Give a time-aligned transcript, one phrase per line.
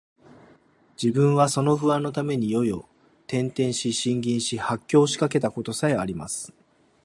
[0.99, 2.83] 自分はその不安のために夜々、
[3.27, 6.51] 転輾し、呻吟し、発狂しかけた事さえあります